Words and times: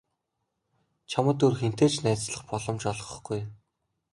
Чамд 1.11 1.39
өөр 1.43 1.55
хэнтэй 1.61 1.89
ч 1.93 1.95
найзлах 2.05 2.41
боломж 2.49 2.81
олгохгүй. 2.91 3.41